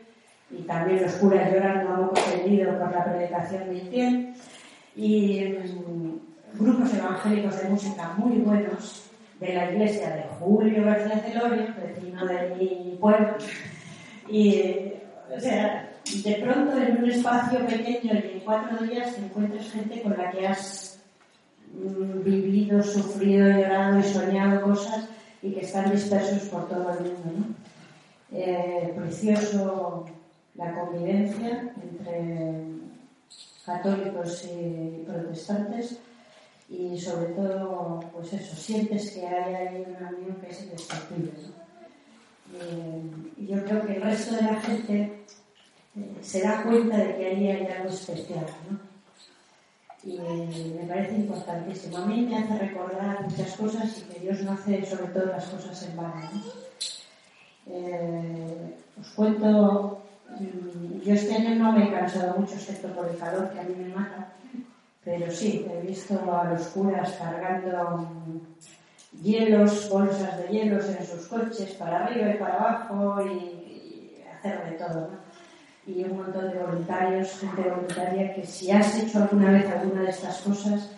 y 0.52 0.64
también 0.64 1.04
los 1.04 1.14
curas 1.14 1.52
llorando 1.52 1.90
a 1.90 1.98
moco 1.98 2.22
tendido 2.32 2.78
por 2.78 2.92
la 2.92 3.06
predicación 3.06 3.70
de 3.70 3.76
Itiel, 3.76 4.34
y 4.96 5.46
mm, 5.46 6.29
grupos 6.54 6.94
evangélicos 6.94 7.62
de 7.62 7.70
música 7.70 8.14
muy 8.18 8.38
buenos, 8.38 9.04
de 9.40 9.54
la 9.54 9.72
iglesia 9.72 10.10
de 10.16 10.24
Julio 10.40 10.84
García 10.84 11.20
Celorio, 11.20 11.68
vecino 11.76 12.26
de 12.26 12.56
mi 12.56 12.98
pueblo, 13.00 13.36
y, 14.28 14.94
o 15.36 15.40
sea, 15.40 15.90
de 16.24 16.34
pronto 16.36 16.78
en 16.78 16.98
un 16.98 17.10
espacio 17.10 17.66
pequeño 17.66 18.14
y 18.14 18.34
en 18.34 18.40
cuatro 18.44 18.86
días 18.86 19.16
te 19.16 19.22
encuentras 19.22 19.72
gente 19.72 20.02
con 20.02 20.18
la 20.18 20.32
que 20.32 20.48
has 20.48 21.00
mm, 21.74 22.24
vivido, 22.24 22.82
sufrido, 22.82 23.48
llorado 23.48 24.00
y 24.00 24.04
soñado 24.04 24.62
cosas 24.62 25.08
y 25.42 25.52
que 25.52 25.62
están 25.62 25.92
dispersos 25.92 26.50
por 26.50 26.68
todo 26.68 26.92
el 26.92 27.04
mundo. 27.06 27.32
¿no? 27.38 28.38
Eh, 28.38 28.94
precioso 28.96 30.06
la 30.56 30.74
convivencia 30.74 31.74
entre 31.82 32.64
católicos 33.66 34.46
y 34.46 35.04
protestantes 35.06 36.00
y 36.70 37.00
sobre 37.00 37.34
todo, 37.34 38.00
pues 38.14 38.34
eso, 38.34 38.56
sientes 38.56 39.12
que 39.12 39.26
hay 39.26 39.56
ahí 39.56 39.86
una 39.88 40.10
unión 40.10 40.36
que 40.36 40.50
es 40.50 40.64
indescriptible. 40.64 41.32
¿no? 41.32 41.60
Eh, 42.60 43.02
yo 43.38 43.64
creo 43.64 43.86
que 43.86 43.96
el 43.96 44.02
resto 44.02 44.36
de 44.36 44.42
la 44.44 44.62
gente 44.62 45.26
eh, 45.96 46.16
se 46.22 46.42
da 46.42 46.64
cuenta 46.64 46.98
de 46.98 47.16
que 47.16 47.26
ahí 47.26 47.48
hay 47.48 47.68
algo 47.68 47.90
especial, 47.90 48.46
¿no? 48.70 48.80
Y 50.02 50.18
me 50.18 50.88
parece 50.88 51.16
importantísimo. 51.16 51.98
A 51.98 52.06
mí 52.06 52.22
me 52.22 52.38
hace 52.38 52.58
recordar 52.58 53.22
muchas 53.28 53.54
cosas 53.58 53.98
y 53.98 54.14
que 54.14 54.20
Dios 54.22 54.42
no 54.44 54.54
hace 54.54 54.86
sobre 54.86 55.08
todo 55.08 55.26
las 55.26 55.46
cosas 55.46 55.84
en 55.84 55.98
vano. 55.98 56.22
¿no? 56.34 56.42
Eh, 57.68 58.76
os 59.00 59.08
cuento, 59.10 60.02
mm, 60.40 61.02
yo 61.02 61.14
este 61.14 61.36
año 61.36 61.56
no 61.56 61.74
me 61.74 61.86
he 61.86 61.92
cansado 61.92 62.40
mucho, 62.40 62.54
excepto 62.54 62.88
por 62.90 63.10
el 63.10 63.18
calor 63.18 63.50
que 63.52 63.60
a 63.60 63.64
mí 63.64 63.76
me 63.76 63.94
mata, 63.94 64.34
pero 65.10 65.32
sí, 65.32 65.66
he 65.68 65.88
visto 65.88 66.14
a 66.32 66.44
los 66.44 66.68
curas 66.68 67.14
cargando 67.14 68.08
hielos, 69.24 69.90
bolsas 69.90 70.38
de 70.38 70.48
hielos 70.50 70.86
en 70.88 71.04
sus 71.04 71.28
coches 71.28 71.72
para 71.72 72.06
arriba 72.06 72.30
y 72.30 72.38
para 72.38 72.54
abajo 72.54 73.26
y, 73.26 74.22
hacer 74.32 74.70
de 74.70 74.78
todo. 74.78 75.10
¿no? 75.10 75.20
Y 75.92 76.04
un 76.04 76.18
montón 76.18 76.52
de 76.52 76.60
voluntarios, 76.60 77.40
gente 77.40 77.68
voluntaria 77.68 78.36
que 78.36 78.46
si 78.46 78.70
has 78.70 79.00
hecho 79.00 79.24
alguna 79.24 79.50
vez 79.50 79.66
alguna 79.66 80.04
de 80.04 80.12
estas 80.12 80.42
cosas, 80.42 80.92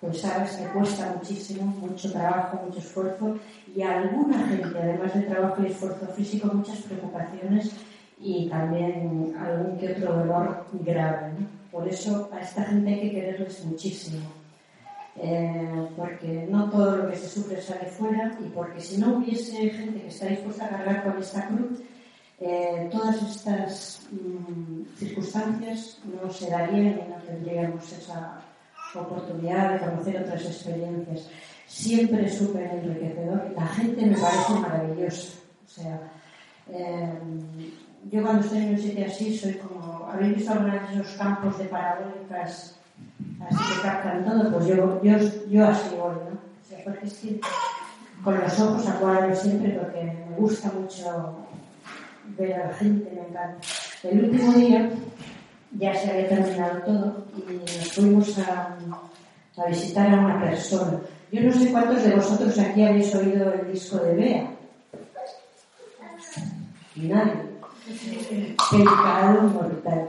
pues 0.00 0.18
sabes 0.18 0.52
que 0.52 0.64
cuesta 0.68 1.14
muchísimo, 1.14 1.66
mucho 1.66 2.10
trabajo, 2.10 2.62
mucho 2.64 2.78
esfuerzo 2.78 3.36
y 3.76 3.82
alguna 3.82 4.48
gente, 4.48 4.78
además 4.78 5.12
de 5.12 5.22
trabajo 5.22 5.62
y 5.62 5.66
esfuerzo 5.66 6.06
físico, 6.16 6.48
muchas 6.54 6.78
preocupaciones 6.78 7.70
y 8.20 8.48
también 8.48 9.34
algún 9.38 9.78
que 9.78 9.92
otro 9.92 10.12
dolor 10.14 10.66
grave. 10.72 11.32
¿no? 11.38 11.46
Por 11.70 11.88
eso 11.88 12.28
a 12.32 12.40
esta 12.40 12.64
gente 12.64 12.94
hay 12.94 13.00
que 13.00 13.10
quererles 13.12 13.64
muchísimo 13.64 14.38
eh, 15.20 15.88
porque 15.96 16.46
no 16.48 16.70
todo 16.70 16.96
lo 16.96 17.10
que 17.10 17.16
se 17.16 17.28
sufre 17.28 17.60
sale 17.60 17.86
fuera 17.86 18.38
y 18.40 18.48
porque 18.50 18.80
si 18.80 18.98
no 18.98 19.18
hubiese 19.18 19.70
gente 19.70 20.02
que 20.02 20.08
está 20.08 20.26
dispuesta 20.26 20.66
a 20.66 20.68
cargar 20.68 21.02
con 21.04 21.18
esta 21.20 21.46
cruz, 21.48 21.80
eh, 22.40 22.88
todas 22.92 23.20
estas 23.22 24.06
mm, 24.12 24.96
circunstancias 24.96 25.98
no 26.04 26.30
se 26.30 26.50
darían 26.50 27.00
y 27.00 27.10
no 27.10 27.16
tendríamos 27.26 27.92
esa 27.92 28.40
oportunidad 28.94 29.72
de 29.72 29.86
conocer 29.86 30.22
otras 30.22 30.44
experiencias. 30.44 31.28
Siempre 31.66 32.26
es 32.26 32.38
súper 32.38 32.70
enriquecedor. 32.74 33.52
La 33.56 33.66
gente 33.66 34.06
me 34.06 34.16
parece 34.16 34.52
maravillosa. 34.54 35.38
O 35.66 35.68
sea, 35.68 36.00
eh, 36.70 37.12
yo 38.10 38.22
cuando 38.22 38.42
estoy 38.42 38.58
en 38.58 38.70
un 38.70 38.78
sitio 38.78 39.06
así 39.06 39.36
soy 39.36 39.54
como, 39.54 40.08
¿habéis 40.10 40.36
visto 40.36 40.52
alguna 40.52 40.74
vez 40.74 40.82
esos 40.92 41.16
campos 41.16 41.58
de 41.58 41.64
parabólicas 41.64 42.78
así 43.40 43.74
que 43.74 43.82
captan 43.82 44.24
todo, 44.24 44.52
pues 44.52 44.66
yo, 44.66 45.02
yo, 45.02 45.18
yo 45.48 45.66
así 45.66 45.96
voy, 45.96 46.14
¿no? 46.14 46.38
O 46.38 46.68
sea, 46.68 46.84
porque 46.84 47.06
es 47.06 47.14
que 47.14 47.40
con 48.22 48.38
los 48.38 48.60
ojos 48.60 48.86
acuario 48.86 49.34
siempre 49.34 49.70
porque 49.72 50.04
me 50.04 50.36
gusta 50.36 50.72
mucho 50.72 51.36
ver 52.36 52.54
a 52.54 52.66
la 52.68 52.74
gente, 52.74 53.10
me 53.14 53.20
encanta. 53.20 53.58
El 54.02 54.24
último 54.24 54.52
día 54.52 54.90
ya 55.72 55.94
se 55.94 56.10
había 56.10 56.28
terminado 56.28 56.82
todo 56.82 57.24
y 57.36 57.52
nos 57.54 57.92
fuimos 57.92 58.38
a, 58.38 58.76
a 59.56 59.66
visitar 59.66 60.12
a 60.12 60.20
una 60.20 60.40
persona. 60.40 61.00
Yo 61.30 61.42
no 61.42 61.52
sé 61.52 61.70
cuántos 61.70 62.02
de 62.02 62.14
vosotros 62.14 62.58
aquí 62.58 62.82
habéis 62.82 63.14
oído 63.14 63.52
el 63.52 63.72
disco 63.72 63.98
de 63.98 64.14
Bea. 64.14 64.50
Nadie. 66.96 67.57
Pecado 68.70 69.42
mortal. 69.42 70.08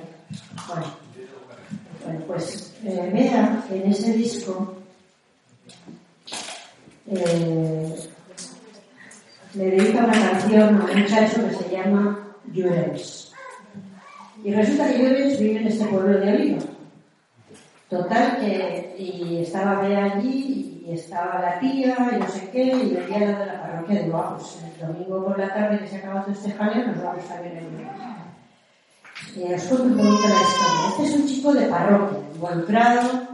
Bueno, 0.68 0.86
bueno 2.04 2.26
pues 2.28 2.76
eh, 2.84 3.60
en 3.72 3.92
ese 3.92 4.14
disco 4.14 4.76
eh, 7.08 7.96
le 9.56 9.64
dedica 9.72 10.04
una 10.04 10.14
canción 10.14 10.62
a 10.62 10.68
un 10.68 11.02
muchacho 11.02 11.48
que 11.48 11.56
se 11.56 11.70
llama 11.72 12.36
Llorens. 12.52 13.34
Y 14.44 14.54
resulta 14.54 14.88
que 14.88 15.00
Llorens 15.00 15.40
vive 15.40 15.60
en 15.62 15.68
este 15.68 15.86
pueblo 15.86 16.20
de 16.20 16.34
Oliva. 16.34 16.60
Total 17.90 18.38
que 18.40 18.96
y 19.00 19.38
estaba 19.42 19.82
Bea 19.82 20.06
allí 20.06 20.79
y 20.79 20.79
estaba 20.88 21.40
la 21.40 21.60
tía 21.60 21.96
y 22.14 22.20
no 22.20 22.30
sé 22.30 22.50
qué 22.52 22.64
y 22.64 22.92
le 22.92 23.06
día 23.08 23.20
de 23.20 23.46
la 23.46 23.62
parroquia 23.62 24.02
de 24.02 24.10
Vamos, 24.10 24.60
el 24.64 24.88
domingo 24.88 25.26
por 25.26 25.40
la 25.40 25.54
tarde 25.54 25.80
que 25.80 25.88
se 25.88 25.98
acaba 25.98 26.24
todo 26.24 26.34
este 26.34 26.52
jaleo 26.52 26.88
nos 26.88 27.04
vamos 27.04 27.32
a 27.32 27.42
ver 27.42 27.58
el 27.58 29.42
Y 29.42 29.54
os 29.54 29.64
cuento 29.64 29.84
un 29.84 29.98
poquito 29.98 30.28
la 30.28 30.42
historia. 30.42 30.90
Este 30.90 31.04
es 31.04 31.14
un 31.14 31.28
chico 31.28 31.54
de 31.54 31.68
parroquia, 31.68 32.20
involucrado, 32.34 33.30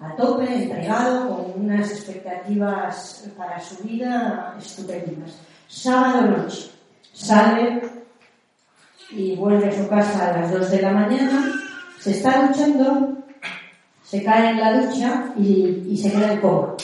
a 0.00 0.16
tope, 0.16 0.62
entregado, 0.62 1.28
con 1.28 1.64
unas 1.64 1.90
expectativas 1.90 3.28
para 3.36 3.60
su 3.60 3.82
vida 3.82 4.56
estupendas. 4.58 5.38
Sábado 5.68 6.22
noche, 6.22 6.70
sale 7.12 7.82
y 9.10 9.36
vuelve 9.36 9.68
a 9.68 9.76
su 9.76 9.88
casa 9.88 10.28
a 10.28 10.40
las 10.40 10.52
2 10.52 10.70
de 10.70 10.82
la 10.82 10.92
mañana, 10.92 11.52
se 11.98 12.12
está 12.12 12.46
duchando, 12.46 13.18
se 14.02 14.22
cae 14.24 14.50
en 14.50 14.60
la 14.60 14.80
ducha 14.80 15.32
y, 15.36 15.84
y 15.88 15.96
se 15.96 16.12
queda 16.12 16.32
en 16.32 16.40
coma. 16.40 16.74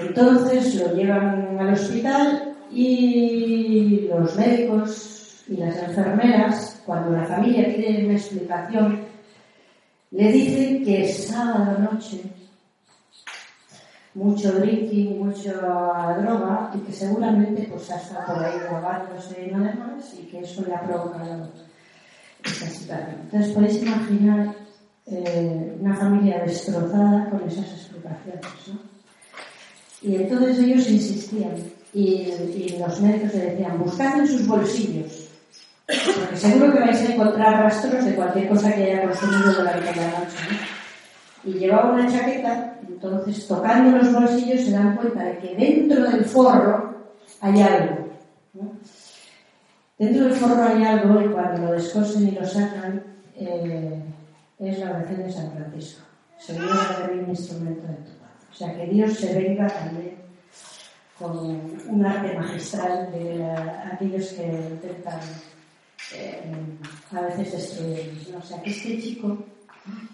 Entonces 0.00 0.74
lo 0.76 0.94
llevan 0.94 1.58
al 1.58 1.74
hospital 1.74 2.54
y 2.70 4.08
los 4.08 4.34
médicos 4.36 5.44
y 5.48 5.56
las 5.56 5.76
enfermeras, 5.82 6.82
cuando 6.86 7.10
la 7.10 7.24
familia 7.24 7.66
pide 7.66 8.04
una 8.04 8.14
explicación, 8.14 9.00
le 10.12 10.32
dicen 10.32 10.84
que 10.84 11.04
es 11.04 11.26
sábado 11.28 11.78
noche, 11.78 12.22
mucho 14.14 14.52
drinking, 14.52 15.18
mucha 15.18 15.52
droga 15.52 16.70
y 16.74 16.78
que 16.78 16.92
seguramente 16.92 17.68
pues 17.70 17.90
ha 17.90 17.96
estado 17.96 18.34
por 18.34 18.44
ahí 18.44 18.58
drogándose 18.58 19.46
y 19.46 19.50
no 19.50 19.64
demás 19.64 20.14
y 20.18 20.26
que 20.26 20.40
eso 20.40 20.64
le 20.66 20.74
ha 20.74 20.82
provocado 20.82 21.48
esta 22.44 22.66
situación. 22.66 23.16
Entonces 23.22 23.52
podéis 23.52 23.82
imaginar 23.82 24.54
eh, 25.06 25.76
una 25.80 25.96
familia 25.96 26.44
destrozada 26.44 27.30
con 27.30 27.48
esas 27.48 27.70
explicaciones. 27.72 28.68
¿no? 28.68 28.89
Y 30.02 30.16
entonces 30.16 30.58
ellos 30.58 30.88
insistían 30.88 31.56
y, 31.92 32.76
los 32.78 33.00
médicos 33.00 33.34
le 33.34 33.46
decían, 33.46 33.78
buscad 33.78 34.20
en 34.20 34.26
sus 34.26 34.46
bolsillos, 34.46 35.28
porque 35.86 36.36
seguro 36.36 36.72
que 36.72 36.80
vais 36.80 37.00
a 37.00 37.12
encontrar 37.12 37.64
rastros 37.64 38.04
de 38.04 38.14
cualquier 38.14 38.48
cosa 38.48 38.72
que 38.72 38.84
haya 38.84 39.02
consumido 39.02 39.52
durante 39.54 39.96
la 39.96 40.06
noche. 40.06 40.36
Y 41.42 41.52
llevaba 41.54 41.92
una 41.92 42.10
chaqueta, 42.10 42.78
entonces 42.88 43.46
tocando 43.46 43.98
los 43.98 44.12
bolsillos 44.12 44.60
se 44.60 44.70
dan 44.70 44.96
cuenta 44.96 45.24
de 45.24 45.38
que 45.38 45.56
dentro 45.56 46.10
del 46.10 46.24
forro 46.24 47.12
hay 47.40 47.60
algo. 47.60 48.08
Dentro 49.98 50.24
del 50.24 50.34
forro 50.34 50.62
hay 50.62 50.84
algo 50.84 51.20
y 51.20 51.28
cuando 51.28 51.66
lo 51.66 51.72
descosen 51.72 52.28
y 52.28 52.30
lo 52.30 52.46
sacan, 52.46 53.02
eh, 53.34 54.02
es 54.58 54.78
la 54.78 54.90
oración 54.90 55.22
de 55.24 55.32
San 55.32 55.52
Francisco. 55.52 56.02
Señor, 56.38 56.68
dame 56.68 57.22
un 57.22 57.30
instrumento 57.30 57.86
de 57.86 57.94
paz. 57.94 58.19
O 58.50 58.54
sea, 58.54 58.76
que 58.76 58.86
Dios 58.86 59.14
se 59.14 59.34
venga 59.34 59.66
también 59.68 60.16
con 61.18 61.38
un 61.88 62.06
arte 62.06 62.36
magistral 62.36 63.12
de 63.12 63.44
aquellos 63.92 64.28
que 64.28 64.44
intentan 64.46 65.20
eh, 66.14 66.52
a 67.12 67.20
veces 67.20 67.52
destruirnos. 67.52 68.36
O 68.36 68.42
sea, 68.42 68.62
que 68.62 68.70
este 68.70 69.00
chico 69.00 69.38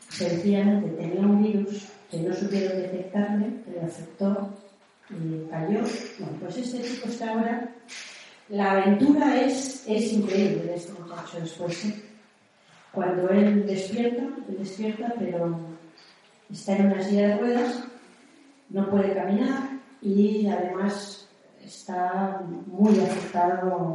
sencillamente 0.08 0.88
tenía 0.90 1.20
un 1.20 1.42
virus 1.42 1.86
que 2.10 2.18
no 2.18 2.34
supieron 2.34 2.82
detectarle, 2.82 3.46
que 3.64 3.70
le 3.72 3.80
afectó 3.82 4.50
y 5.10 5.48
cayó. 5.48 5.80
Bueno, 6.18 6.38
pues 6.40 6.56
este 6.58 6.82
chico 6.82 7.08
está 7.08 7.30
ahora. 7.30 7.74
La 8.48 8.72
aventura 8.72 9.40
es, 9.40 9.84
es 9.88 10.12
increíble 10.12 10.64
de 10.64 10.74
este 10.74 10.92
muchacho 10.92 11.40
después. 11.40 11.86
Cuando 12.92 13.28
él 13.30 13.66
despierta, 13.66 14.22
él 14.48 14.56
despierta, 14.58 15.12
pero 15.18 15.58
está 16.50 16.76
en 16.76 16.86
una 16.86 17.02
silla 17.02 17.28
de 17.28 17.36
ruedas, 17.38 17.84
no 18.70 18.90
puede 18.90 19.14
caminar 19.14 19.70
y 20.02 20.46
además 20.48 21.28
está 21.64 22.42
muy 22.66 23.00
afectado 23.00 23.94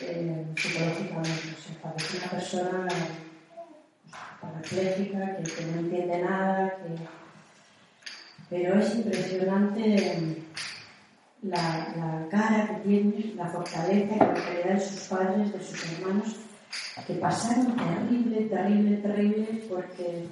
eh, 0.00 0.46
psicológicamente. 0.56 1.54
O 1.70 1.82
parece 1.82 2.18
una 2.18 2.30
persona 2.30 2.88
parapléjica, 4.40 5.36
que, 5.36 5.66
no 5.66 5.80
entiende 5.80 6.22
nada, 6.22 6.78
pero 8.48 8.78
es 8.78 8.94
impresionante 8.94 10.44
la, 11.42 11.94
la, 11.96 12.28
cara 12.30 12.68
que 12.68 12.88
tiene, 12.88 13.34
la 13.36 13.46
fortaleza 13.46 14.34
que 14.34 14.54
le 14.54 14.68
dan 14.68 14.80
sus 14.80 15.00
padres, 15.08 15.52
de 15.52 15.60
sus 15.60 15.92
hermanos, 15.92 16.36
que 17.06 17.14
pasaron 17.14 17.76
terrible, 17.76 18.46
terrible, 18.46 18.96
terrible, 18.96 19.64
porque, 19.68 20.26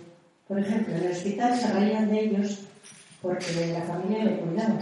por 0.49 0.59
ejemplo, 0.59 0.95
en 0.95 1.05
el 1.05 1.13
hospital 1.13 1.57
se 1.57 1.73
reían 1.73 2.11
de 2.11 2.21
ellos 2.21 2.67
porque 3.25 3.73
la 3.73 3.81
familia 3.81 4.25
le 4.25 4.39
cuidaba, 4.39 4.79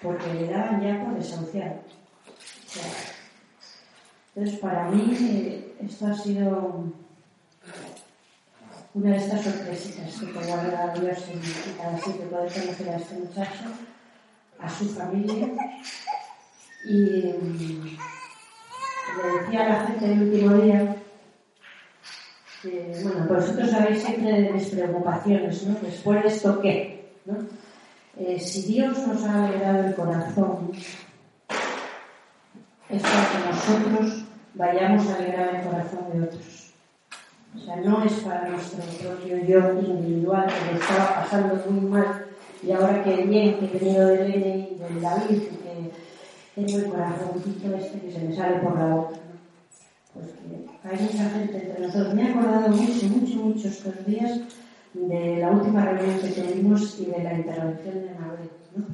porque 0.00 0.34
le 0.34 0.46
daban 0.46 0.80
ya 0.80 1.04
por 1.04 1.14
desahuciado. 1.16 1.80
entonces, 4.36 4.60
para 4.60 4.88
mí, 4.88 5.74
esto 5.80 6.06
ha 6.06 6.14
sido 6.14 6.84
una 8.94 9.10
de 9.10 9.16
estas 9.16 9.42
sorpresitas 9.42 10.14
que 10.14 10.26
te 10.26 10.46
guarda 10.46 10.94
Dios 10.94 11.18
en, 11.28 11.76
cada 11.76 11.98
sitio, 11.98 12.30
poder 12.30 12.52
conocer 12.52 12.88
a 12.88 12.96
este 12.96 13.14
muchacho, 13.16 13.64
a 14.60 14.70
su 14.70 14.88
familia 14.90 15.48
y 16.84 16.94
le 16.94 17.38
decía 19.40 19.66
a 19.66 19.68
la 19.70 19.86
gente 19.86 20.04
el 20.04 20.22
último 20.22 20.54
día 20.54 20.96
que, 22.62 23.00
bueno, 23.02 23.26
vosotros 23.28 23.70
sabéis 23.70 24.04
siempre 24.04 24.40
de 24.40 24.52
mis 24.52 24.68
preocupaciones, 24.68 25.66
¿no? 25.66 25.74
Después 25.80 26.22
de 26.22 26.28
esto, 26.28 26.60
¿qué? 26.60 27.03
¿No? 27.24 27.36
Eh, 28.16 28.38
si 28.38 28.62
Dios 28.62 29.06
nos 29.06 29.24
ha 29.24 29.46
alegrado 29.46 29.88
el 29.88 29.94
corazón, 29.94 30.70
es 32.88 33.02
para 33.02 33.28
que 33.30 33.38
nosotros 33.50 34.24
vayamos 34.54 35.08
a 35.08 35.16
alegrar 35.16 35.54
el 35.56 35.62
corazón 35.62 36.04
de 36.12 36.22
otros. 36.22 36.72
O 37.56 37.58
sea, 37.58 37.76
no 37.76 38.04
es 38.04 38.12
para 38.14 38.48
nuestro 38.48 38.82
propio 39.02 39.44
yo 39.44 39.80
individual 39.80 40.46
que 40.46 40.72
me 40.72 40.78
estaba 40.78 41.22
pasando 41.22 41.64
muy 41.70 41.90
mal 41.90 42.26
y 42.62 42.72
ahora 42.72 43.02
que 43.02 43.22
bien 43.24 43.58
que 43.58 43.66
he 43.66 43.78
tenido 43.78 44.06
de 44.08 44.28
Lene 44.28 44.68
y 44.72 44.94
de 44.94 45.00
David 45.00 45.36
y 45.36 45.56
que 45.56 45.92
tengo 46.54 46.78
el 46.78 46.90
corazoncito 46.90 47.76
este 47.76 48.00
que 48.00 48.12
se 48.12 48.18
me 48.20 48.34
sale 48.34 48.58
por 48.58 48.78
la 48.78 48.94
boca. 48.94 49.16
Porque 50.12 50.32
hay 50.84 51.02
mucha 51.02 51.30
gente 51.30 51.56
entre 51.56 51.86
nosotros. 51.86 52.14
Me 52.14 52.22
he 52.22 52.30
acordado 52.30 52.68
mucho, 52.68 53.06
mucho, 53.06 53.36
mucho 53.36 53.68
estos 53.68 54.06
días 54.06 54.40
de 54.94 55.36
la 55.38 55.50
última 55.50 55.84
reunión 55.84 56.20
que 56.20 56.28
tuvimos 56.28 56.98
y 57.00 57.06
de 57.06 57.22
la 57.22 57.34
intervención 57.34 57.94
de 57.94 58.14
Mabel, 58.18 58.50
¿no? 58.76 58.84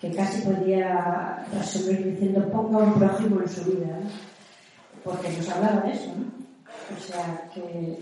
que 0.00 0.14
casi 0.14 0.42
podía 0.42 1.44
resumir 1.52 2.12
diciendo 2.12 2.48
ponga 2.50 2.78
un 2.78 2.94
prójimo 2.94 3.40
en 3.40 3.48
su 3.48 3.64
vida, 3.64 3.98
¿no? 4.02 4.10
porque 5.04 5.28
nos 5.30 5.48
hablaba 5.50 5.82
de 5.82 5.92
eso, 5.92 6.14
¿no? 6.16 6.40
O 6.96 7.00
sea, 7.00 7.48
que, 7.54 7.98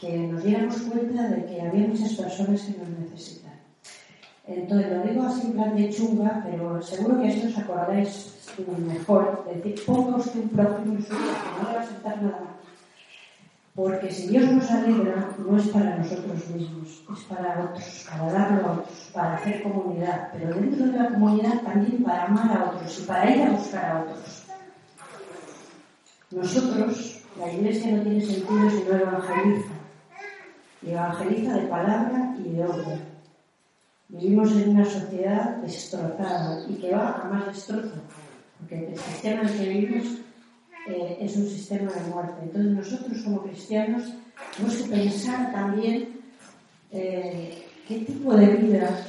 que 0.00 0.18
nos 0.18 0.42
diéramos 0.42 0.76
cuenta 0.82 1.28
de 1.28 1.46
que 1.46 1.62
había 1.62 1.88
muchas 1.88 2.12
personas 2.14 2.62
que 2.62 2.78
nos 2.78 2.88
necesitan 2.88 3.52
entonces, 4.46 4.90
lo 4.90 5.02
digo 5.02 5.22
así 5.22 5.46
en 5.46 5.52
plan 5.52 5.76
de 5.76 5.88
chunga, 5.90 6.42
pero 6.44 6.82
seguro 6.82 7.20
que 7.20 7.28
esto 7.28 7.46
os 7.46 7.58
acordáis 7.58 8.34
mejor. 8.86 9.44
Decir, 9.46 9.84
ponga 9.86 10.16
usted 10.16 10.40
un 10.40 10.48
prójimo 10.48 10.94
en 10.94 11.02
su 11.02 11.14
vida, 11.14 11.42
que 11.42 11.62
no 11.62 11.68
le 11.68 11.76
va 11.76 11.82
a 11.82 11.86
sentar 11.86 12.22
nada 12.22 12.51
Porque 13.74 14.10
si 14.10 14.28
Dios 14.28 14.52
nos 14.52 14.70
alegra, 14.70 15.30
no 15.38 15.56
es 15.56 15.68
para 15.68 15.96
nosotros 15.96 16.46
mismos, 16.50 17.04
es 17.10 17.24
para 17.24 17.64
otros, 17.64 18.06
para 18.10 18.32
darlo 18.32 18.68
a 18.68 18.72
otros, 18.72 19.10
para 19.14 19.34
hacer 19.34 19.62
comunidad. 19.62 20.28
Pero 20.32 20.54
dentro 20.54 20.86
de 20.86 20.92
la 20.92 21.08
comunidad 21.08 21.62
también 21.62 22.02
para 22.02 22.24
amar 22.24 22.56
a 22.56 22.64
otros 22.70 23.00
y 23.00 23.02
para 23.04 23.34
ir 23.34 23.42
a 23.42 23.50
buscar 23.52 23.84
a 23.84 24.02
otros. 24.02 24.44
Nosotros, 26.32 27.22
la 27.38 27.50
iglesia 27.50 27.96
no 27.96 28.02
tiene 28.02 28.20
sentido 28.20 28.70
si 28.70 28.84
no 28.84 28.96
evangeliza. 28.96 29.72
Evangeliza 30.82 31.54
de 31.54 31.66
palabra 31.68 32.34
y 32.38 32.50
de 32.50 32.64
obra. 32.64 32.98
Vivimos 34.08 34.52
en 34.52 34.70
una 34.70 34.84
sociedad 34.84 35.56
destrozada 35.62 36.62
y 36.68 36.74
que 36.74 36.90
va 36.94 37.22
a 37.22 37.24
más 37.24 37.46
destrozo, 37.46 38.02
porque 38.58 38.88
el 38.88 38.98
sistema 38.98 39.42
en 39.42 39.58
que 39.58 39.68
vivimos 39.68 40.18
eh, 40.88 41.18
es 41.20 41.36
un 41.36 41.48
sistema 41.48 41.92
de 41.92 42.10
muerte. 42.10 42.34
Entonces 42.42 42.72
nosotros 42.72 43.22
como 43.22 43.42
cristianos 43.42 44.04
tenemos 44.56 44.76
que 44.76 44.90
pensar 44.90 45.52
también 45.52 46.20
eh, 46.90 47.66
qué 47.86 47.98
tipo 48.00 48.34
de 48.34 48.46
vida 48.46 49.06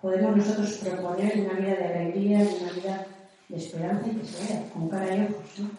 podemos 0.00 0.36
nosotros 0.36 0.78
proponer, 0.78 1.40
una 1.40 1.58
vida 1.58 1.76
de 1.76 1.84
alegría, 1.84 2.38
una 2.38 2.72
vida 2.72 3.06
de 3.48 3.56
esperanza 3.56 4.06
y 4.06 4.16
que 4.16 4.26
se 4.26 4.52
vea 4.52 4.70
con 4.72 4.88
cara 4.88 5.16
y 5.16 5.22
ojos. 5.22 5.58
¿no? 5.58 5.70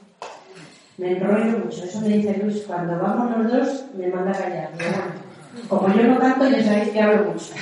Me 0.97 1.11
enrollo 1.11 1.59
mucho, 1.59 1.85
eso 1.85 2.01
me 2.01 2.09
dice 2.09 2.37
Luis, 2.43 2.63
cuando 2.67 2.99
vamos 2.99 3.37
los 3.37 3.51
dos 3.51 3.85
me 3.95 4.07
manda 4.07 4.33
callar. 4.33 4.71
como 5.69 5.87
yo 5.95 6.03
no 6.03 6.19
canto, 6.19 6.49
ya 6.49 6.63
sabéis 6.63 6.89
que 6.89 7.01
hablo 7.01 7.31
mucho. 7.31 7.53